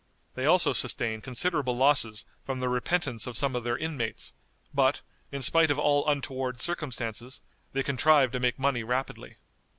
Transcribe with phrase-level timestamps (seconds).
[0.33, 4.33] They also sustain considerable losses from the repentance of some of their inmates;
[4.73, 7.39] but, in spite of all untoward circumstances,
[7.73, 9.35] they contrive to make money rapidly.